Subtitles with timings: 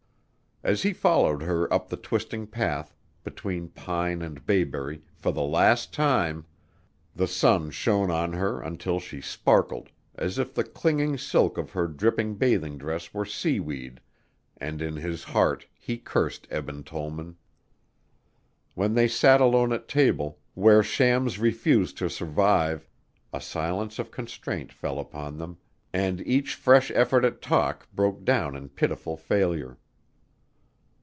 [0.63, 2.95] As he followed her up the twisting path...
[3.23, 5.01] between pine and bayberry...
[5.15, 6.45] for the last time...
[7.15, 11.87] the sun shone on her until she sparkled as if the clinging silk of her
[11.87, 14.01] dripping bathing dress were sea weed,
[14.55, 17.37] and in his heart he cursed Eben Tollman.
[18.75, 22.87] When they sat alone at table, where shams refuse to survive,
[23.33, 25.57] a silence of constraint fell upon them
[25.91, 29.79] and each fresh effort at talk broke down in pitiful failure.